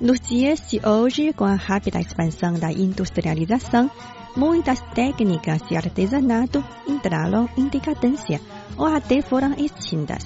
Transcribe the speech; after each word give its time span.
Nos 0.00 0.20
dias 0.20 0.60
de 0.70 0.80
hoje, 0.86 1.32
com 1.32 1.44
a 1.44 1.56
rápida 1.56 2.00
expansão 2.00 2.54
da 2.54 2.70
industrialização, 2.70 3.90
muitas 4.36 4.80
técnicas 4.94 5.60
de 5.66 5.76
artesanato 5.76 6.62
entraram 6.86 7.48
em 7.56 7.66
decadência 7.66 8.40
ou 8.76 8.86
até 8.86 9.20
foram 9.20 9.54
extintas. 9.54 10.24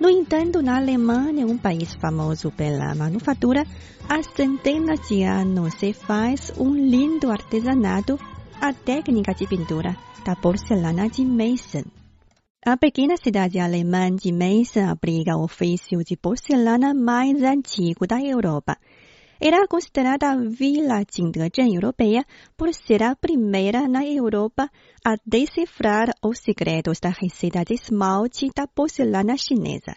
No 0.00 0.08
entanto, 0.08 0.62
na 0.62 0.78
Alemanha, 0.78 1.46
um 1.46 1.58
país 1.58 1.94
famoso 2.00 2.50
pela 2.50 2.94
manufatura, 2.94 3.66
há 4.08 4.22
centenas 4.22 5.06
de 5.06 5.24
anos 5.24 5.74
se 5.74 5.92
faz 5.92 6.50
um 6.56 6.74
lindo 6.74 7.30
artesanato, 7.30 8.18
a 8.58 8.72
técnica 8.72 9.34
de 9.34 9.46
pintura 9.46 9.94
da 10.24 10.34
porcelana 10.34 11.06
de 11.06 11.22
Meissen. 11.22 11.84
A 12.62 12.76
pequena 12.76 13.16
cidade 13.16 13.58
alemã 13.58 14.14
de 14.14 14.30
Meissen 14.30 14.84
abriga 14.84 15.34
o 15.34 15.44
ofício 15.44 16.04
de 16.04 16.14
porcelana 16.14 16.92
mais 16.92 17.42
antigo 17.42 18.06
da 18.06 18.20
Europa. 18.20 18.76
Era 19.40 19.66
considerada 19.66 20.30
a 20.30 20.36
Vila 20.36 21.02
Jingdezhen 21.10 21.74
europeia 21.74 22.22
por 22.58 22.74
ser 22.74 23.02
a 23.02 23.16
primeira 23.16 23.88
na 23.88 24.04
Europa 24.04 24.70
a 25.02 25.16
decifrar 25.24 26.12
os 26.22 26.38
segredos 26.40 27.00
da 27.00 27.08
receita 27.08 27.64
de 27.64 27.72
esmalte 27.72 28.50
da 28.54 28.66
porcelana 28.66 29.38
chinesa. 29.38 29.96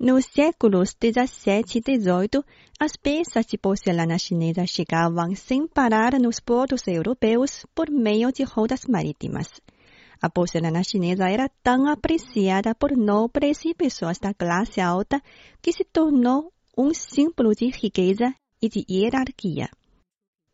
Nos 0.00 0.24
séculos 0.24 0.96
17 1.00 1.78
e 1.78 1.80
18, 1.80 2.44
as 2.80 2.96
peças 2.96 3.46
de 3.46 3.56
porcelana 3.56 4.18
chinesa 4.18 4.66
chegavam 4.66 5.32
sem 5.36 5.68
parar 5.68 6.18
nos 6.18 6.40
portos 6.40 6.88
europeus 6.88 7.64
por 7.72 7.88
meio 7.88 8.32
de 8.32 8.42
rotas 8.42 8.84
marítimas. 8.88 9.48
A 10.20 10.30
porcelana 10.30 10.82
chinesa 10.82 11.28
era 11.28 11.48
tão 11.62 11.88
apreciada 11.88 12.74
por 12.74 12.96
nobres 12.96 13.64
e 13.64 13.74
pessoas 13.74 14.18
da 14.18 14.32
classe 14.32 14.80
alta 14.80 15.22
que 15.60 15.72
se 15.72 15.84
tornou 15.84 16.52
um 16.76 16.92
símbolo 16.94 17.54
de 17.54 17.70
riqueza 17.70 18.34
e 18.60 18.68
de 18.68 18.84
hierarquia. 18.90 19.68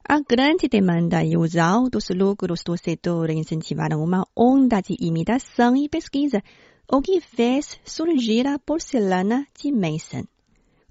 A 0.05 0.21
grande 0.21 0.69
demanda 0.69 1.25
e 1.25 1.37
os 1.37 1.57
altos 1.57 2.09
lucros 2.11 2.63
do 2.65 2.77
setor 2.77 3.31
incentivaram 3.31 4.03
uma 4.03 4.27
onda 4.37 4.81
de 4.81 4.97
imitação 5.01 5.77
e 5.77 5.89
pesquisa, 5.89 6.43
o 6.91 7.01
que 7.01 7.21
fez 7.21 7.81
surgir 7.85 8.47
a 8.47 8.59
porcelana 8.59 9.47
de 9.57 9.71
Meissen. 9.71 10.27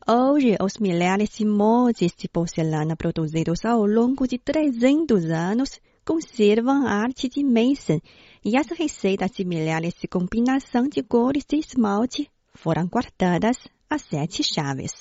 Hoje, 0.08 0.58
os 0.60 0.78
milhares 0.80 1.30
de 1.38 1.46
moldes 1.46 2.14
de 2.18 2.28
porcelana 2.28 2.96
produzidos 2.96 3.64
ao 3.66 3.86
longo 3.86 4.26
de 4.28 4.40
300 4.40 5.26
anos 5.26 5.80
conservam 6.06 6.86
a 6.86 6.92
arte 6.92 7.30
de 7.30 7.44
Meissen 7.44 8.02
e 8.44 8.58
as 8.58 8.68
receitas 8.68 9.32
de 9.32 9.46
milhares 9.46 9.94
de 10.00 10.08
combinação 10.08 10.88
de 10.88 11.04
cores 11.04 11.46
de 11.48 11.58
esmalte 11.58 12.30
foram 12.54 12.88
guardadas 12.88 13.58
a 13.90 13.98
sete 13.98 14.44
chaves. 14.44 14.92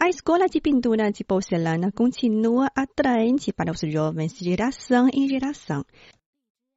A 0.00 0.08
escola 0.08 0.46
de 0.46 0.60
pintura 0.60 1.10
de 1.10 1.24
porcelana 1.24 1.90
continua 1.90 2.70
atraente 2.76 3.52
para 3.52 3.72
os 3.72 3.80
jovens 3.80 4.32
de 4.32 4.44
geração 4.44 5.08
em 5.12 5.28
geração. 5.28 5.84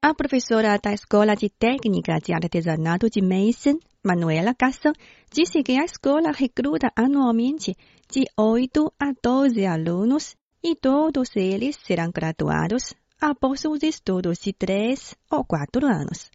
A 0.02 0.16
professora 0.16 0.80
da 0.80 0.92
Escola 0.92 1.36
de 1.36 1.48
Técnica 1.48 2.18
de 2.18 2.34
Artesanato 2.34 3.08
de 3.08 3.22
Meissen, 3.22 3.78
Manuela 4.04 4.56
Casson, 4.56 4.94
disse 5.32 5.62
que 5.62 5.78
a 5.78 5.86
escola 5.86 6.32
recruta 6.32 6.92
anualmente 6.96 7.76
de 8.10 8.26
8 8.36 8.92
a 9.00 9.14
12 9.24 9.64
alunos 9.68 10.36
e 10.64 10.76
todos 10.76 11.36
eles 11.36 11.76
serão 11.86 12.10
graduados 12.12 12.96
após 13.22 13.64
os 13.66 13.84
estudos 13.84 14.40
de 14.40 14.52
3 14.52 15.16
ou 15.30 15.46
4 15.46 15.86
anos. 15.86 16.32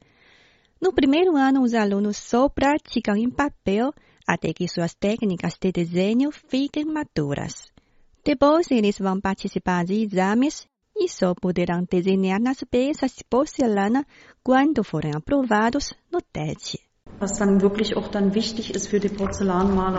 No 0.81 0.93
primeiro 0.93 1.37
ano, 1.37 1.63
os 1.63 1.75
alunos 1.75 2.17
só 2.17 2.49
praticam 2.49 3.17
em 3.17 3.29
papel 3.29 3.93
até 4.27 4.53
que 4.53 4.69
suas 4.69 4.95
técnicas 4.95 5.55
de 5.61 5.73
desenho 5.73 6.31
fiquem 6.31 6.85
maduras. 6.85 7.73
Depois, 8.25 8.71
eles 8.71 8.99
vão 8.99 9.21
participar 9.21 9.85
de 9.85 9.95
exames 9.95 10.67
e 10.97 11.09
só 11.09 11.35
poderão 11.35 11.85
desenhar 11.89 12.41
nas 12.41 12.63
peças 12.65 13.13
de 13.13 13.25
porcelana 13.25 14.07
quando 14.43 14.83
forem 14.85 15.13
aprovados 15.15 15.93
no 16.11 16.21
teste. 16.21 16.79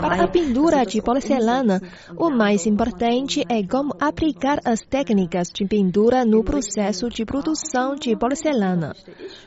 Para 0.02 0.24
a 0.24 0.28
pintura 0.28 0.86
de 0.86 1.02
porcelana, 1.02 1.82
o 2.16 2.30
mais 2.30 2.68
importante 2.68 3.44
é 3.50 3.66
como 3.66 3.92
aplicar 4.00 4.60
as 4.64 4.82
técnicas 4.82 5.50
de 5.50 5.66
pintura 5.66 6.24
no 6.24 6.44
processo 6.44 7.10
de 7.10 7.26
produção 7.26 7.96
de 7.96 8.16
porcelana. 8.16 8.96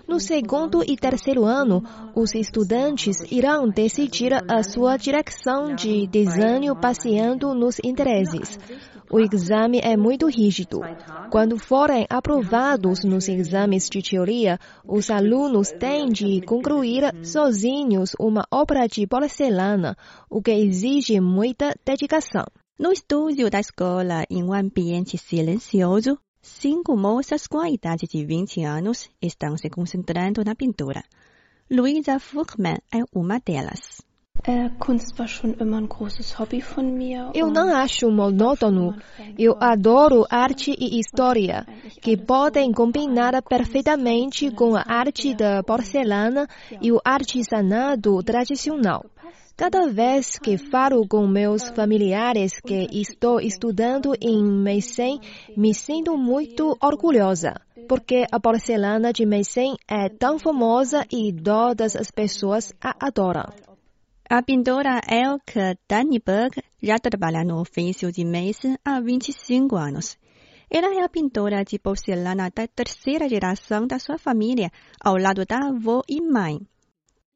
No 0.09 0.19
segundo 0.19 0.83
e 0.83 0.97
terceiro 0.97 1.45
ano, 1.45 1.85
os 2.15 2.35
estudantes 2.35 3.21
irão 3.31 3.69
decidir 3.69 4.33
a 4.35 4.63
sua 4.65 4.97
direção 4.97 5.75
de 5.75 6.09
desenho 6.09 6.75
baseando 6.75 7.55
nos 7.55 7.77
interesses. 7.85 8.59
O 9.13 9.19
exame 9.19 9.81
é 9.83 9.97
muito 9.97 10.29
rígido. 10.29 10.83
Quando 11.33 11.59
forem 11.59 12.07
aprovados 12.09 13.03
nos 13.03 13.29
exames 13.29 13.89
de 13.89 14.01
teoria, 14.01 14.57
os 14.87 15.11
alunos 15.11 15.73
têm 15.73 16.09
de 16.09 16.41
concluir 16.43 17.03
sozinhos 17.25 18.13
uma 18.21 18.47
obra 18.53 18.87
de 18.87 19.05
porcelana, 19.09 19.97
o 20.31 20.41
que 20.41 20.53
exige 20.53 21.19
muita 21.21 21.75
dedicação. 21.85 22.45
No 22.79 22.93
estúdio 22.93 23.51
da 23.51 23.59
escola, 23.59 24.25
em 24.31 24.45
um 24.45 24.53
ambiente 24.53 25.19
silencioso, 25.19 26.17
cinco 26.41 26.97
moças 26.97 27.49
com 27.49 27.59
a 27.59 27.69
idade 27.69 28.07
de 28.07 28.25
20 28.25 28.63
anos 28.63 29.11
estão 29.21 29.57
se 29.57 29.69
concentrando 29.69 30.45
na 30.45 30.55
pintura. 30.55 31.03
Luisa 31.69 32.21
Furman 32.21 32.79
é 32.95 33.03
uma 33.13 33.41
delas. 33.41 34.09
Eu 37.35 37.51
não 37.51 37.75
acho 37.75 38.11
monótono. 38.11 38.95
Eu 39.39 39.57
adoro 39.61 40.25
arte 40.31 40.75
e 40.79 40.99
história, 40.99 41.67
que 42.01 42.17
podem 42.17 42.73
combinar 42.73 43.43
perfeitamente 43.43 44.51
com 44.51 44.75
a 44.77 44.85
arte 44.87 45.35
da 45.35 45.63
porcelana 45.63 46.49
e 46.81 46.91
o 46.91 47.01
artesanato 47.05 48.23
tradicional. 48.23 49.05
Cada 49.57 49.89
vez 49.89 50.39
que 50.39 50.57
falo 50.57 51.07
com 51.07 51.27
meus 51.27 51.69
familiares 51.69 52.59
que 52.61 52.89
estou 52.93 53.43
estudando 53.43 54.15
em 54.19 54.43
Meissen, 54.43 55.21
me 55.55 55.75
sinto 55.75 56.17
muito 56.17 56.79
orgulhosa, 56.83 57.53
porque 57.87 58.25
a 58.33 58.41
porcelana 58.41 59.13
de 59.13 59.27
Meissen 59.27 59.77
é 59.87 60.09
tão 60.09 60.39
famosa 60.39 61.05
e 61.13 61.31
todas 61.31 61.95
as 61.95 62.11
pessoas 62.11 62.73
a 62.81 62.95
adoram. 63.07 63.70
A 64.33 64.43
pintora 64.43 65.01
Elke 65.09 65.77
Daniberg 65.89 66.63
já 66.81 67.01
trabalha 67.01 67.43
no 67.43 67.61
ofício 67.61 68.13
de 68.13 68.25
Meissen 68.25 68.79
há 68.85 69.01
25 69.01 69.75
anos. 69.75 70.17
Ela 70.71 70.95
é 70.95 71.03
a 71.03 71.09
pintora 71.09 71.65
de 71.65 71.81
porcelana 71.81 72.49
da 72.49 72.69
terceira 72.69 73.29
geração 73.29 73.89
da 73.89 73.99
sua 73.99 74.19
família, 74.19 74.71
ao 75.05 75.17
lado 75.17 75.45
da 75.45 75.71
avó 75.71 76.03
e 76.09 76.21
mãe. 76.23 76.61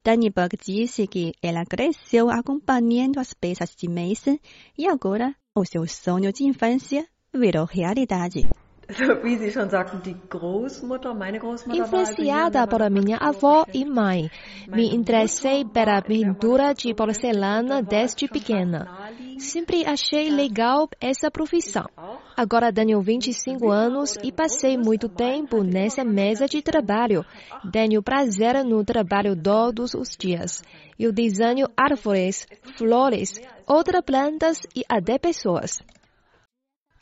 Daniberg 0.04 0.56
disse 0.56 1.08
que 1.08 1.32
ela 1.42 1.66
cresceu 1.66 2.30
acompanhando 2.30 3.18
as 3.18 3.34
peças 3.34 3.74
de 3.74 3.88
Meissen 3.90 4.38
e 4.78 4.86
agora 4.86 5.34
o 5.52 5.64
seu 5.64 5.84
sonho 5.88 6.32
de 6.32 6.44
infância 6.44 7.04
virou 7.34 7.64
realidade. 7.64 8.48
Influenciada 11.72 12.66
por 12.66 12.90
minha 12.90 13.16
avó 13.16 13.64
e 13.72 13.84
mãe, 13.84 14.30
me 14.68 14.94
interessei 14.94 15.64
pela 15.64 16.02
pintura 16.02 16.74
de 16.74 16.92
porcelana 16.94 17.82
desde 17.82 18.28
pequena. 18.28 19.10
Sempre 19.38 19.86
achei 19.86 20.30
legal 20.30 20.88
essa 21.00 21.30
profissão. 21.30 21.86
Agora 22.36 22.72
tenho 22.72 23.00
25 23.00 23.70
anos 23.70 24.16
e 24.22 24.30
passei 24.30 24.76
muito 24.76 25.08
tempo 25.08 25.62
nessa 25.62 26.04
mesa 26.04 26.46
de 26.46 26.60
trabalho. 26.60 27.24
Tenho 27.72 28.02
prazer 28.02 28.62
no 28.64 28.84
trabalho 28.84 29.34
todos 29.34 29.94
os 29.94 30.16
dias. 30.16 30.62
Eu 30.98 31.12
desenho 31.12 31.68
árvores, 31.76 32.46
flores, 32.76 33.40
outras 33.66 34.02
plantas 34.02 34.60
e 34.76 34.84
até 34.88 35.18
pessoas. 35.18 35.82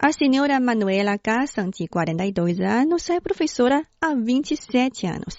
A 0.04 0.10
senhora 0.10 0.58
Manuela 0.58 1.16
Cassan, 1.16 1.70
de 1.70 1.86
42 1.86 2.58
anos, 2.58 3.08
é 3.08 3.20
professora 3.20 3.86
há 4.00 4.12
27 4.16 5.06
anos. 5.06 5.36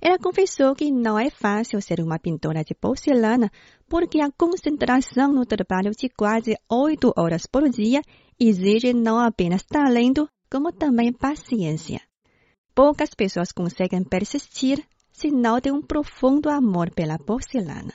Ela 0.00 0.18
confessou 0.18 0.74
que 0.74 0.90
não 0.90 1.18
é 1.18 1.28
fácil 1.28 1.78
ser 1.82 2.00
uma 2.00 2.18
pintora 2.18 2.64
de 2.64 2.74
porcelana 2.74 3.50
porque 3.86 4.18
a 4.22 4.30
concentração 4.30 5.30
no 5.30 5.44
trabalho 5.44 5.90
de 5.90 6.08
quase 6.08 6.56
8 6.70 7.12
horas 7.18 7.44
por 7.44 7.68
dia 7.68 8.00
exige 8.40 8.94
não 8.94 9.18
apenas 9.18 9.62
talento, 9.64 10.26
como 10.50 10.72
também 10.72 11.12
paciência. 11.12 12.00
poucas 12.74 13.10
pessoas 13.10 13.52
conseguem 13.52 14.02
persistir 14.04 14.82
se 15.12 15.30
não 15.30 15.60
têm 15.60 15.72
um 15.72 15.82
profundo 15.82 16.48
amor 16.48 16.94
pela 16.94 17.18
porcelana. 17.18 17.92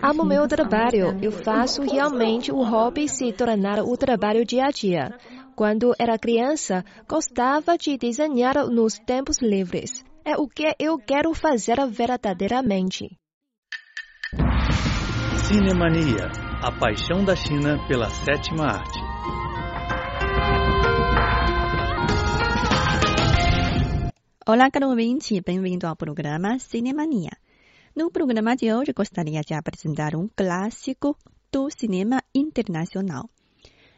Amo 0.00 0.24
meu 0.24 0.48
trabalho. 0.48 1.18
Eu 1.20 1.30
faço 1.30 1.82
realmente 1.82 2.50
o 2.50 2.62
hobby 2.62 3.06
se 3.06 3.30
tornar 3.32 3.80
o 3.80 3.96
trabalho 3.98 4.44
dia 4.44 4.64
a 4.64 4.70
dia. 4.70 5.14
Quando 5.54 5.94
era 5.98 6.18
criança, 6.18 6.82
gostava 7.06 7.76
de 7.76 7.98
desenhar 7.98 8.66
nos 8.66 8.98
tempos 8.98 9.36
livres. 9.42 10.02
É 10.24 10.36
o 10.36 10.48
que 10.48 10.74
eu 10.78 10.96
quero 10.98 11.34
fazer 11.34 11.76
verdadeiramente. 11.86 13.10
Cinemania, 15.36 16.30
a 16.62 16.72
paixão 16.72 17.24
da 17.24 17.36
China 17.36 17.76
pela 17.86 18.08
sétima 18.08 18.66
arte. 18.68 19.01
Olá, 24.44 24.68
caro 24.72 24.88
ouvinte, 24.88 25.40
bem-vindo 25.40 25.86
ao 25.86 25.94
programa 25.94 26.58
Cinemania. 26.58 27.30
No 27.94 28.10
programa 28.10 28.56
de 28.56 28.74
hoje, 28.74 28.92
gostaria 28.92 29.40
de 29.40 29.54
apresentar 29.54 30.16
um 30.16 30.28
clássico 30.36 31.16
do 31.52 31.70
cinema 31.70 32.20
internacional. 32.34 33.30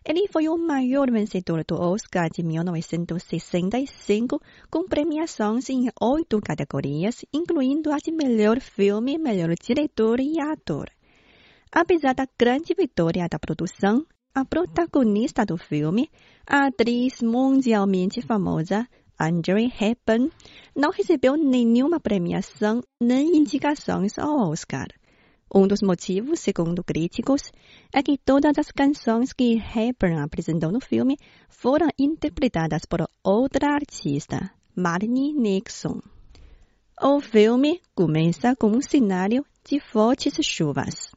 Ele 0.05 0.29
foi 0.29 0.47
o 0.51 0.59
maior 0.59 1.11
vencedor 1.11 1.65
do 1.67 1.81
Oscar 1.81 2.29
de 2.29 2.43
1965, 2.43 4.39
com 4.71 4.87
premiações 4.87 5.71
em 5.71 5.89
oito 5.99 6.39
categorias, 6.43 7.25
incluindo 7.33 7.91
a 7.91 7.97
de 7.97 8.13
melhor 8.13 8.61
filme, 8.61 9.17
melhor 9.17 9.55
diretor 9.55 10.21
e 10.21 10.39
ator. 10.39 10.91
Apesar 11.73 12.15
da 12.15 12.29
grande 12.39 12.75
vitória 12.75 13.27
da 13.31 13.39
produção, 13.39 14.05
a 14.35 14.45
protagonista 14.45 15.47
do 15.47 15.57
filme, 15.57 16.11
a 16.47 16.67
atriz 16.67 17.23
mundialmente 17.23 18.21
famosa 18.21 18.87
Audrey 19.19 19.73
Hepburn, 19.81 20.31
não 20.75 20.91
recebeu 20.91 21.37
nenhuma 21.37 22.01
premiação 22.01 22.83
nem 23.01 23.37
indicações 23.37 24.19
ao 24.19 24.51
Oscar. 24.51 24.89
Um 25.55 25.69
dos 25.69 25.81
motivos, 25.83 26.41
segundo 26.41 26.83
críticos, 26.83 27.53
é 27.93 28.03
que 28.03 28.19
todas 28.19 28.59
as 28.59 28.73
canções 28.73 29.33
que 29.33 29.57
Hepburn 29.57 30.21
apresentou 30.21 30.73
no 30.73 30.81
filme 30.81 31.17
foram 31.49 31.89
interpretadas 31.99 32.85
por 32.85 33.07
outra 33.23 33.69
artista, 33.69 34.51
Marnie 34.75 35.33
Nixon. 35.33 36.01
O 37.01 37.21
filme 37.21 37.81
começa 37.95 38.57
com 38.57 38.69
um 38.69 38.81
cenário 38.81 39.45
de 39.65 39.79
fortes 39.79 40.35
chuvas. 40.43 41.13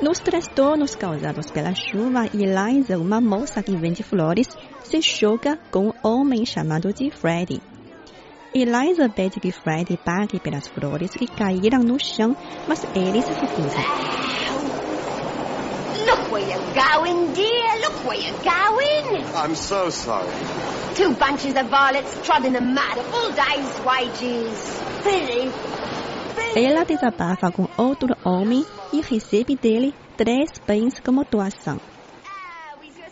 Nos 0.00 0.20
transtornos 0.20 0.94
causados 0.94 1.50
pela 1.50 1.74
chuva, 1.74 2.26
Eliza, 2.32 2.96
uma 2.96 3.20
moça 3.20 3.60
que 3.64 3.74
vende 3.74 4.04
flores, 4.04 4.46
se 4.84 5.02
choca 5.02 5.58
com 5.72 5.88
um 5.88 5.92
homem 6.04 6.46
chamado 6.46 6.92
de 6.92 7.10
Freddy. 7.10 7.60
Eliza 8.54 9.08
pede 9.08 9.40
que 9.40 9.50
Freddy 9.50 9.96
pague 9.96 10.38
pelas 10.38 10.68
flores 10.68 11.10
que 11.10 11.26
caíram 11.26 11.80
no 11.80 11.98
chão, 11.98 12.36
mas 12.68 12.84
ele 12.94 13.20
se 13.22 13.32
recusa. 13.32 13.78
Look 16.06 16.32
where 16.32 16.46
you're 16.48 16.74
going, 16.74 17.32
dear. 17.32 17.80
Look 17.80 18.06
where 18.06 18.20
you're 18.20 18.38
going. 18.44 19.24
I'm 19.34 19.56
so 19.56 19.90
sorry. 19.90 20.30
Two 20.94 21.12
bunches 21.14 21.56
of 21.56 21.68
violets 21.68 22.14
trod 22.24 22.44
in 22.44 22.52
the 22.52 22.60
mud, 22.60 22.98
a 22.98 23.02
full 23.02 23.32
day's 23.32 23.80
wages. 23.84 24.80
Pity. 25.02 25.50
Ela 26.54 26.84
desabafa 26.84 27.50
com 27.50 27.68
outro 27.76 28.16
homem 28.24 28.64
e 28.92 29.00
recebe 29.00 29.56
dele 29.56 29.94
três 30.16 30.50
bens 30.66 31.00
como 31.00 31.24
doação. 31.24 31.80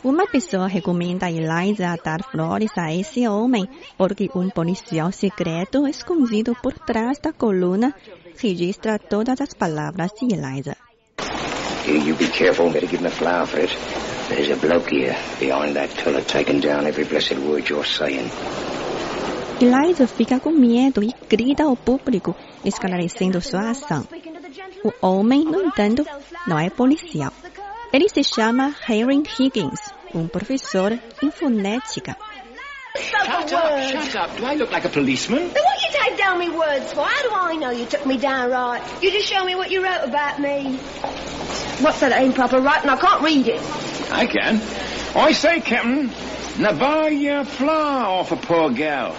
Uma 0.02 0.26
pessoa 0.26 0.68
recomenda 0.68 1.26
a 1.26 1.32
Eliza 1.32 1.88
a 1.88 1.96
dar 1.96 2.22
flores 2.22 2.70
a 2.76 2.94
esse 2.94 3.26
homem, 3.26 3.68
porque 3.98 4.30
um 4.34 4.48
policial 4.50 5.10
secreto 5.10 5.86
escondido 5.86 6.54
por 6.62 6.74
trás 6.74 7.18
da 7.18 7.32
coluna 7.32 7.94
registra 8.38 8.98
todas 8.98 9.40
as 9.40 9.52
palavras 9.52 10.12
de 10.12 10.32
Eliza. 10.34 10.76
Here, 11.86 11.98
you 11.98 12.16
be 12.16 12.26
careful. 12.26 12.70
Better 12.70 12.88
give 12.88 13.00
him 13.00 13.06
a 13.06 13.10
flower 13.10 13.46
for 13.46 13.60
it. 13.60 13.70
There's 14.28 14.50
a 14.50 14.56
bloke 14.56 14.90
here 14.90 15.16
behind 15.38 15.76
that 15.76 15.94
pillar 16.02 16.22
taking 16.22 16.60
down 16.60 16.84
every 16.84 17.04
blessed 17.04 17.38
word 17.38 17.68
you're 17.68 17.86
saying. 17.86 18.28
Eliza 19.60 20.06
fica 20.06 20.38
com 20.38 20.50
medo 20.50 21.02
e 21.02 21.14
grita 21.28 21.62
ao 21.62 21.76
público, 21.76 22.34
esclarecendo 22.66 23.40
sua 23.40 23.70
ação. 23.70 24.06
O 24.84 24.92
homem, 25.06 25.44
no 25.44 25.62
entanto, 25.62 26.04
não 26.46 26.58
é 26.58 26.68
policial. 26.68 27.32
Ele 27.92 28.08
se 28.08 28.22
chama 28.24 28.74
Henry 28.88 29.22
Higgins, 29.38 29.80
um 30.14 30.26
professor 30.26 30.98
em 31.22 31.30
fonética. 31.30 32.16
Shut 32.96 33.28
up, 33.28 33.48
shut 33.48 34.16
up. 34.16 34.36
Do 34.36 34.46
I 34.46 34.54
look 34.54 34.72
like 34.72 34.86
a 34.86 34.88
policeman? 34.88 35.50
Then 35.52 35.64
what 35.64 35.82
you 35.82 35.92
take 35.92 36.16
down 36.16 36.38
me 36.38 36.48
words 36.48 36.92
for? 36.94 37.04
How 37.04 37.22
do 37.22 37.30
I 37.34 37.56
know 37.56 37.70
you 37.70 37.84
took 37.86 38.06
me 38.06 38.16
down 38.16 38.50
right? 38.50 38.82
You 39.02 39.10
just 39.10 39.28
show 39.28 39.44
me 39.44 39.54
what 39.54 39.70
you 39.70 39.84
wrote 39.84 40.02
about 40.02 40.40
me. 40.40 40.76
What's 41.80 42.00
that 42.00 42.22
improper 42.22 42.58
writing? 42.60 42.88
I 42.88 42.96
can't 42.96 43.22
read 43.22 43.46
it. 43.48 43.60
I 44.10 44.26
can. 44.26 44.62
I 45.14 45.32
say, 45.32 45.60
Captain, 45.60 46.10
now 46.58 46.72
buy 46.72 47.08
your 47.08 47.44
flower 47.44 48.20
off 48.20 48.32
a 48.32 48.36
poor 48.36 48.70
gal. 48.70 49.14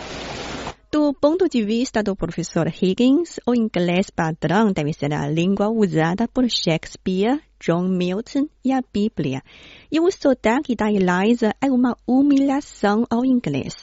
Do 0.90 1.14
ponto 1.14 1.50
de 1.50 1.66
vista 1.66 2.02
do 2.02 2.16
professor 2.16 2.66
Higgins, 2.68 3.42
o 3.46 3.54
inglês 3.54 4.10
padrão 4.10 4.72
deve 4.72 4.94
ser 4.94 5.14
a 5.14 5.28
língua 5.28 5.68
usada 5.68 6.30
por 6.30 6.46
Shakespeare, 6.50 7.42
John 7.60 7.90
Milton 7.90 8.48
e 8.64 8.72
a 8.72 8.82
Bíblia. 8.82 9.44
E 9.92 10.00
o 10.00 10.10
sotaque 10.10 10.78
da 10.78 10.90
Eliza 10.90 11.54
é 11.60 11.70
uma 11.70 11.98
humilhação 12.08 13.06
ao 13.10 13.26
inglês. 13.26 13.74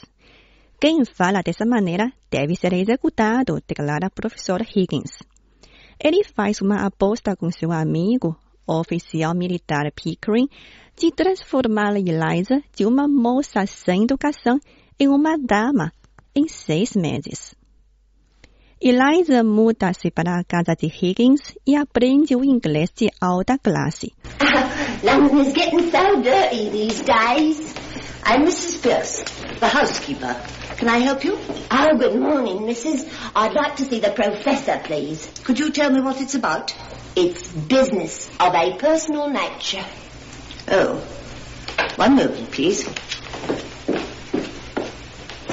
Quem 0.81 1.05
fala 1.05 1.43
dessa 1.43 1.67
maneira 1.67 2.11
deve 2.31 2.57
ser 2.57 2.73
executado, 2.73 3.63
declara 3.69 4.07
o 4.07 4.11
professor 4.11 4.63
Higgins. 4.63 5.19
Ele 6.03 6.25
faz 6.25 6.63
uma 6.63 6.87
aposta 6.87 7.37
com 7.37 7.51
seu 7.51 7.71
amigo, 7.71 8.35
o 8.67 8.81
oficial 8.81 9.35
militar 9.35 9.93
Pickering, 9.93 10.49
de 10.97 11.13
transformar 11.13 11.97
Eliza 11.97 12.63
de 12.75 12.87
uma 12.87 13.07
moça 13.07 13.67
sem 13.67 14.05
educação 14.05 14.59
em 14.99 15.07
uma 15.07 15.37
dama 15.37 15.93
em 16.35 16.49
seis 16.49 16.95
meses. 16.95 17.55
Eliza 18.81 19.43
muda-se 19.43 20.11
para 20.11 20.39
a 20.39 20.45
casa 20.45 20.75
de 20.75 20.87
Higgins 20.87 21.55
e 21.67 21.77
aprende 21.77 22.37
o 22.37 22.45
inglês 22.45 22.91
de 22.95 23.11
alta 23.21 23.57
classe. 23.57 24.13
London 25.03 25.41
is 25.41 25.55
getting 25.55 25.91
so 25.91 26.21
dirty 26.21 26.71
these 26.71 27.03
days. 27.03 27.75
I'm 28.27 28.45
Mrs. 28.45 28.83
Pierce, 28.83 29.25
the 29.61 29.69
housekeeper. 29.69 30.37
Can 30.77 30.89
I 30.89 30.99
help 30.99 31.25
you? 31.25 31.39
Oh, 31.71 31.97
good 31.97 32.19
morning, 32.19 32.67
Mrs. 32.67 33.07
I'd 33.35 33.55
like 33.55 33.77
to 33.77 33.85
see 33.85 34.01
the 34.01 34.11
professor, 34.11 34.81
please. 34.83 35.31
Could 35.45 35.59
you 35.59 35.71
tell 35.71 35.91
me 35.91 36.01
what 36.01 36.21
it's 36.21 36.35
about? 36.35 36.75
It's 37.15 37.53
business 37.53 38.29
of 38.41 38.55
a 38.55 38.77
personal 38.77 39.31
nature. 39.31 39.85
Oh. 40.69 40.97
One 41.97 42.17
moment, 42.17 42.51
please. 42.51 42.89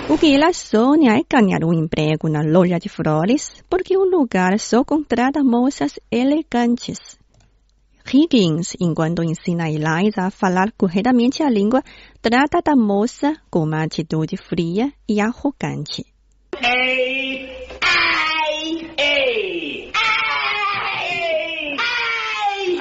O 0.10 0.18
que 0.18 0.36
ela 0.36 0.52
sonha 0.52 1.14
é 1.18 1.24
ganhar 1.30 1.64
um 1.64 1.74
emprego 1.74 2.28
na 2.28 2.42
loja 2.42 2.78
de 2.80 2.90
flores, 2.90 3.64
porque 3.70 3.96
o 3.96 4.04
lugar 4.04 4.60
só 4.60 4.84
contrata 4.84 5.44
moças 5.44 6.00
elegantes. 6.12 7.18
Higgins, 8.06 8.76
enquanto 8.80 9.24
ensina 9.24 9.70
Eliza 9.70 10.24
a 10.24 10.32
falar 10.32 10.72
corretamente 10.78 11.44
a 11.44 11.50
língua, 11.50 11.82
trata 12.22 12.62
da 12.62 12.76
moça 12.76 13.38
com 13.50 13.64
uma 13.64 13.84
atitude 13.84 14.36
fria 14.36 14.92
e 15.08 15.22
arrogante. 15.22 16.04
A, 16.58 16.68
I, 16.68 17.50
A, 17.82 18.22
I, 18.60 18.92
I. 19.00 19.92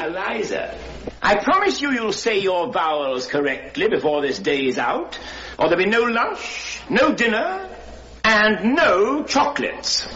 Eliza, 0.03 0.75
I 1.23 1.37
promise 1.45 1.81
you 1.81 1.93
you'll 1.93 2.13
say 2.13 2.41
your 2.41 2.73
vowels 2.73 3.27
correctly 3.27 3.89
before 3.89 4.27
this 4.27 4.41
day 4.41 4.67
is 4.67 4.79
out, 4.79 5.19
or 5.59 5.69
there'll 5.69 5.85
be 5.85 5.89
no 5.89 6.03
lunch, 6.03 6.80
no 6.91 7.15
dinner, 7.15 7.69
and 8.25 8.75
no 8.75 9.23
chocolates. 9.23 10.09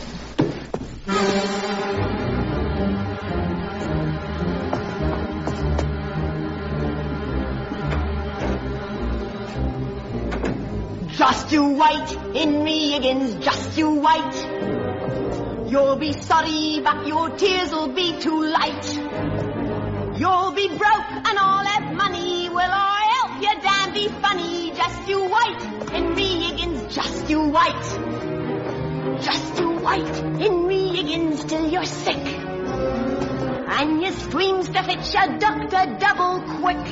Just 11.13 11.53
you 11.53 11.75
wait, 11.75 12.19
in 12.35 12.65
me 12.65 12.91
Higgins, 12.91 13.45
just 13.45 13.79
you 13.79 14.01
wait. 14.01 15.71
You'll 15.71 15.97
be 15.97 16.13
sorry, 16.13 16.81
but 16.83 17.07
your 17.07 17.31
tears 17.31 17.71
will 17.71 17.89
be 17.89 18.19
too 18.19 18.41
late. 18.43 18.95
You'll 20.19 20.53
be 20.53 20.69
broke 20.69 21.11
and 21.29 21.39
I'll 21.39 21.65
have 21.65 21.95
money. 21.95 22.49
Will 22.49 22.59
I 22.59 23.04
funny. 27.55 29.21
Just 29.23 29.61
you 29.61 29.71
wait, 29.87 30.15
Henry 30.43 30.83
you 30.97 31.03
you 31.07 31.45
till 31.45 31.67
you're 31.71 31.87
sick. 31.87 32.25
And 33.77 34.03
a 34.91 35.39
doctor 35.39 35.83
double 36.05 36.41
quick. 36.59 36.85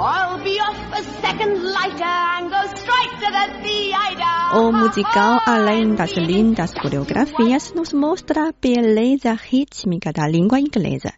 I'll 0.00 0.42
be 0.44 0.56
off 0.60 0.80
a 1.00 1.02
second 1.20 1.54
lighter 1.76 2.04
and 2.04 2.50
go 2.50 2.62
straight 2.74 3.14
to 3.22 3.28
the 3.36 3.46
theater. 3.62 4.34
O 4.54 4.72
musical, 4.72 5.40
além 5.46 5.94
das 5.94 6.12
lindas 6.16 6.72
coreografias, 6.72 7.74
nos 7.74 7.92
mostra 7.92 8.48
a 8.48 8.52
beleza 8.52 9.34
rítmica 9.34 10.12
da 10.12 10.26
língua 10.26 10.58
inglesa. 10.60 11.12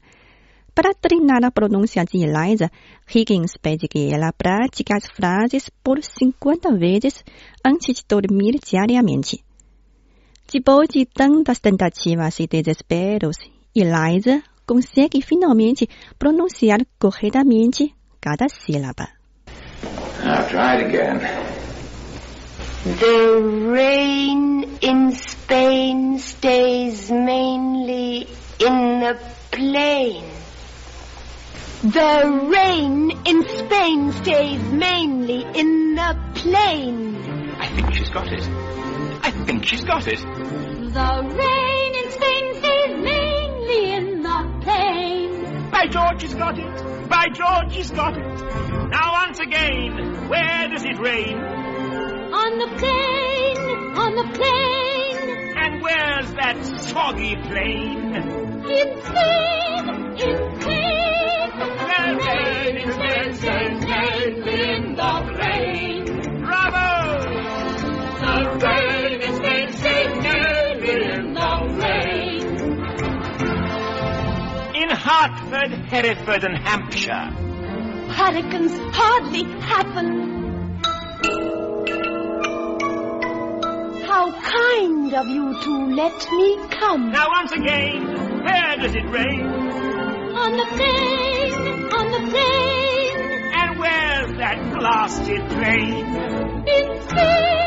Para 0.75 0.95
treinar 0.95 1.45
a 1.45 1.51
pronúncia 1.51 2.05
de 2.05 2.25
Eliza, 2.25 2.71
Higgins 3.13 3.57
pede 3.61 3.89
que 3.89 4.13
ela 4.13 4.33
pratique 4.33 4.93
as 4.93 5.07
frases 5.11 5.71
por 5.83 6.03
50 6.03 6.71
vezes 6.77 7.25
antes 7.65 7.97
de 7.97 8.05
dormir 8.09 8.61
diariamente. 8.61 9.45
Depois 10.53 10.89
de 10.89 11.07
tantas 11.07 11.61
tentativas 11.61 12.41
e 12.41 12.47
desesperos, 12.47 13.37
Eliza 13.75 14.43
consegue 14.67 15.21
finalmente 15.23 15.89
pronunciar 16.19 16.87
corretamente 16.99 17.95
cada 18.21 18.49
sílaba. 18.49 19.09
Now 20.25 20.47
try 20.49 20.77
it 20.77 20.87
again. 20.87 21.21
The 22.85 23.71
rain 23.73 24.79
in 24.81 25.13
Spain 25.13 26.19
stays 26.19 27.11
mainly 27.11 28.27
in 28.59 29.01
the 29.01 29.19
plain. 29.51 30.40
The 31.83 32.49
rain 32.53 33.11
in 33.25 33.43
Spain 33.43 34.13
stays 34.13 34.61
mainly 34.71 35.47
in 35.59 35.95
the 35.95 36.15
plain. 36.35 37.17
I 37.59 37.69
think 37.69 37.95
she's 37.95 38.11
got 38.11 38.31
it. 38.31 38.47
I 39.23 39.31
think 39.31 39.65
she's 39.65 39.83
got 39.83 40.07
it. 40.07 40.19
The 40.19 41.23
rain 41.41 41.95
in 41.95 42.11
Spain 42.11 42.55
stays 42.61 43.03
mainly 43.03 43.93
in 43.95 44.23
the 44.23 44.61
plain. 44.61 45.71
By 45.71 45.87
George, 45.87 46.21
she's 46.21 46.35
got 46.35 46.59
it. 46.59 47.09
By 47.09 47.29
George, 47.31 47.73
she's 47.73 47.91
got 47.91 48.15
it. 48.15 48.27
Now 48.91 49.13
once 49.13 49.39
again, 49.39 50.29
where 50.29 50.69
does 50.69 50.85
it 50.85 50.99
rain? 50.99 51.39
On 51.39 52.59
the 52.59 52.69
plain, 52.77 53.57
on 53.97 54.15
the 54.17 54.25
plain. 54.37 55.57
And 55.57 55.81
where's 55.81 56.31
that 56.35 56.63
soggy 56.83 57.37
plain? 57.37 58.30
Hereford, 76.03 76.45
and 76.45 76.57
Hampshire. 76.57 77.31
Hurricanes 78.09 78.73
hardly 78.97 79.45
happen. 79.61 80.79
How 84.07 84.33
kind 84.33 85.15
of 85.15 85.29
you 85.29 85.61
to 85.63 85.87
let 85.95 86.33
me 86.33 86.69
come. 86.71 87.11
Now 87.11 87.27
once 87.29 87.53
again, 87.53 88.07
where 88.45 88.77
does 88.79 88.95
it 88.95 89.05
rain? 89.11 89.47
On 89.47 90.57
the 90.57 90.67
plain, 90.77 91.53
on 91.93 92.11
the 92.13 92.31
plain. 92.31 93.53
And 93.53 93.79
where's 93.79 94.39
that 94.39 94.73
blasted 94.73 95.49
plain? 95.51 96.07
In 96.67 97.03
Spain, 97.09 97.60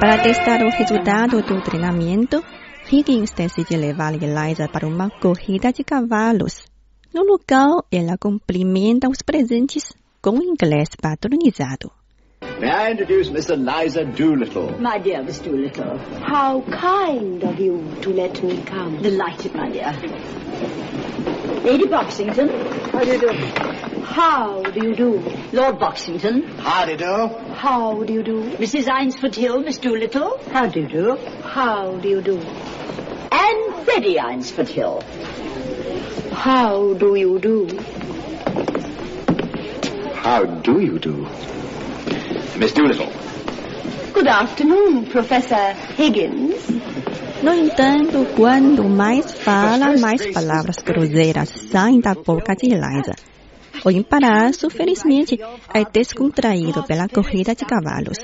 Para 0.00 0.22
testar 0.22 0.62
o 0.62 0.70
resultado 0.70 1.42
do 1.42 1.60
treinamento, 1.60 2.40
Higgins 2.88 3.32
decide 3.32 3.76
levar 3.76 4.14
Eliza 4.14 4.68
para 4.68 4.86
uma 4.86 5.10
corrida 5.10 5.72
de 5.72 5.82
cavalos. 5.82 6.64
No 7.12 7.24
local, 7.24 7.84
ela 7.90 8.16
cumprimenta 8.16 9.08
os 9.08 9.22
presentes 9.22 9.92
com 10.22 10.38
o 10.38 10.42
inglês 10.42 10.90
patronizado. 11.02 11.90
May 12.60 12.70
I 12.70 12.92
introduce 12.92 13.32
Miss 13.32 13.50
Eliza 13.50 14.04
Doolittle? 14.04 14.78
My 14.78 15.00
dear 15.02 15.24
Miss 15.24 15.40
Doolittle. 15.40 15.98
How 16.22 16.62
kind 16.62 17.42
of 17.42 17.60
you 17.60 17.82
to 18.02 18.10
let 18.10 18.40
me 18.44 18.62
come. 18.62 19.02
Delighted, 19.02 19.52
my 19.56 19.68
dear. 19.68 19.92
Lady 21.64 21.88
Boxington. 21.88 22.48
How 22.92 23.00
do 23.00 23.10
you 23.10 23.18
do? 23.18 23.97
How 24.08 24.62
do 24.62 24.86
you 24.86 24.96
do? 24.96 25.22
Lord 25.52 25.78
Boxington. 25.78 26.42
Howdy 26.58 26.96
do. 26.96 27.04
you 27.04 27.28
Do? 27.28 27.28
How 27.54 28.02
do 28.02 28.12
you 28.12 28.22
do? 28.22 28.42
Mrs. 28.56 28.88
Eynsford 28.88 29.34
Hill, 29.34 29.60
Miss 29.60 29.76
Doolittle. 29.76 30.40
How 30.50 30.66
do 30.66 30.80
you 30.80 30.88
do? 30.88 31.16
How 31.42 31.96
do 31.96 32.08
you 32.08 32.22
do? 32.22 32.40
And 33.30 33.84
Freddie 33.84 34.18
Eynsford 34.18 34.68
Hill. 34.68 35.02
How 36.32 36.94
do 36.94 37.14
you 37.16 37.38
do? 37.38 37.68
How 40.14 40.44
do 40.44 40.80
you 40.80 40.98
do? 40.98 41.26
Miss 42.58 42.72
Doolittle. 42.72 43.12
Good 44.14 44.26
afternoon, 44.26 45.06
Professor 45.06 45.74
Higgins. 45.96 46.66
No 47.42 47.52
entanto, 47.52 48.26
quando 48.34 48.84
mais 48.84 49.32
fala, 49.34 49.96
mais 49.98 50.26
palavras 50.32 50.78
cruzeiras 50.78 51.50
saem 51.70 52.00
da 52.00 52.14
boca 52.14 52.56
de 52.56 52.72
Eliza. 52.72 53.14
O 53.84 53.90
embaraço, 53.90 54.68
felizmente, 54.70 55.38
é 55.72 55.84
descontraído 55.84 56.82
pela 56.84 57.08
corrida 57.08 57.54
de 57.54 57.64
cavalos. 57.64 58.18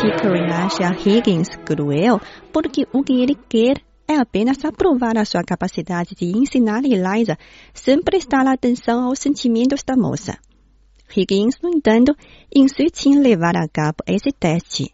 Pickering 0.00 0.50
acha 0.52 0.94
Higgins 0.94 1.48
cruel 1.64 2.20
porque 2.52 2.86
o 2.92 3.02
que 3.02 3.22
ele 3.22 3.34
quer 3.48 3.82
é 4.06 4.16
apenas 4.16 4.64
aprovar 4.64 5.16
a 5.16 5.24
sua 5.24 5.42
capacidade 5.42 6.14
de 6.14 6.26
ensinar 6.26 6.84
Eliza 6.84 7.38
sem 7.72 8.02
prestar 8.02 8.46
atenção 8.46 9.04
aos 9.04 9.18
sentimentos 9.18 9.82
da 9.82 9.96
moça. 9.96 10.38
Higgins, 11.16 11.56
no 11.62 11.70
entanto, 11.70 12.14
insiste 12.54 13.06
em 13.06 13.18
levar 13.18 13.56
a 13.56 13.68
cabo 13.68 13.98
esse 14.06 14.30
teste. 14.32 14.92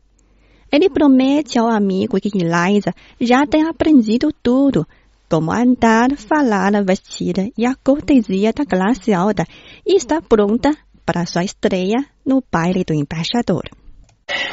Ele 0.72 0.88
promete 0.88 1.58
ao 1.58 1.68
amigo 1.68 2.20
que 2.20 2.28
Eliza 2.28 2.94
já 3.20 3.44
tem 3.44 3.66
aprendido 3.66 4.32
tudo, 4.42 4.86
como 5.30 5.52
andar, 5.52 6.16
falar, 6.16 6.72
vestir 6.84 7.52
e 7.56 7.64
a 7.64 7.76
cortesia 7.76 8.52
da 8.52 8.66
classe 8.66 9.12
alta, 9.12 9.46
e 9.86 9.94
está 9.94 10.20
pronta 10.20 10.76
para 11.06 11.24
sua 11.24 11.44
estreia 11.44 12.04
no 12.26 12.42
baile 12.50 12.84
do 12.84 12.92
embaixador. 12.92 13.70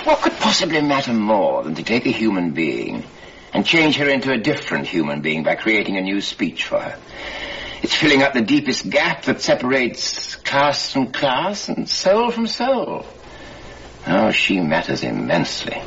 What 0.05 0.21
could 0.21 0.37
possibly 0.39 0.81
matter 0.81 1.13
more 1.13 1.63
than 1.63 1.73
to 1.75 1.83
take 1.83 2.07
a 2.07 2.11
human 2.11 2.51
being 2.51 3.03
and 3.53 3.65
change 3.65 3.97
her 3.97 4.09
into 4.09 4.31
a 4.31 4.37
different 4.37 4.87
human 4.87 5.21
being 5.21 5.43
by 5.43 5.55
creating 5.55 5.97
a 5.97 6.01
new 6.01 6.21
speech 6.21 6.65
for 6.65 6.79
her? 6.79 6.95
It's 7.81 7.95
filling 7.95 8.21
up 8.21 8.33
the 8.33 8.41
deepest 8.41 8.89
gap 8.89 9.23
that 9.25 9.41
separates 9.41 10.35
caste 10.35 10.93
from 10.93 11.11
class 11.11 11.69
and 11.69 11.87
soul 11.89 12.31
from 12.31 12.47
soul. 12.47 13.05
Oh, 14.05 14.31
she 14.31 14.59
matters 14.61 15.03
immensely. 15.03 15.81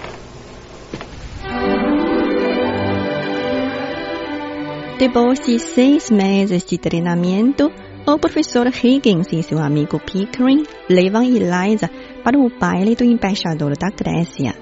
Depois 5.01 5.41
de 5.41 5.59
seis 5.59 6.11
meses 6.11 6.63
de 6.63 6.77
treinamento, 6.77 7.73
o 8.07 8.19
professor 8.19 8.67
Higgins 8.67 9.29
e 9.33 9.43
seu 9.43 9.59
amigo 9.59 9.99
Pickering 9.99 10.63
levam 10.91 11.23
Eliza 11.23 11.89
para 12.23 12.39
o 12.39 12.51
baile 12.51 12.95
do 12.95 13.03
embaixador 13.03 13.79
da 13.79 13.89
Grécia. 13.89 14.55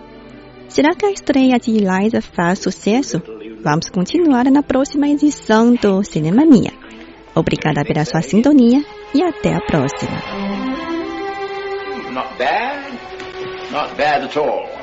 Será 0.69 0.95
que 0.95 1.07
a 1.07 1.11
estreia 1.11 1.59
de 1.59 1.73
Eliza 1.73 2.23
faz 2.23 2.61
sucesso? 2.61 3.21
Vamos 3.65 3.91
continuar 3.91 4.45
na 4.45 4.63
próxima 4.63 5.09
edição 5.09 5.75
do 5.75 6.05
Cinemania. 6.05 6.71
Obrigada 7.35 7.83
pela 7.85 8.05
sua 8.05 8.23
sintonia 8.23 8.81
e 9.13 9.21
até 9.21 9.57
a 9.57 9.61
próxima. 9.61 10.23
Not 12.13 12.39
bad. 12.39 12.93
Not 13.73 13.97
bad 13.97 14.25
at 14.27 14.37
all. 14.37 14.78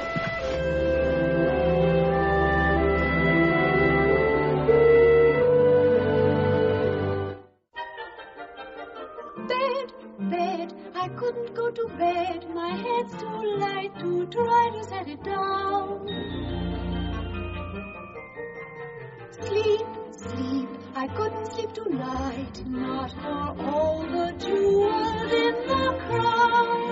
Bed, 10.20 10.74
I 10.96 11.10
couldn't 11.10 11.54
go 11.54 11.70
to 11.72 11.88
bed. 11.98 12.48
My 12.54 12.70
head's 12.70 13.14
too 13.20 13.58
light 13.58 13.92
to 14.00 14.26
try 14.28 14.70
to 14.74 14.84
set 14.86 15.08
it 15.10 15.22
down. 15.24 16.08
Sleep, 19.42 19.88
sleep, 20.12 20.70
I 20.96 21.08
couldn't 21.08 21.46
sleep 21.52 21.74
tonight. 21.74 22.66
Not 22.66 23.12
for 23.12 23.64
all 23.66 24.02
the 24.04 24.34
jewels 24.40 25.32
in 25.34 25.56
the 25.68 26.00
crown. 26.08 26.85